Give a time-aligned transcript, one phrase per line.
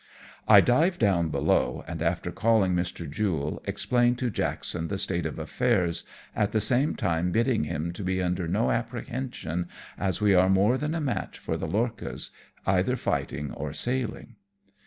[0.47, 3.07] I dive down below, and after calling Mr.
[3.07, 8.03] Jule, explain to Jackson the state of affairs, at the same time bidding him to
[8.03, 9.67] be under no apprehension,
[9.99, 12.31] as we are more than a match for the lorchas,
[12.65, 14.37] either fighting or sailing.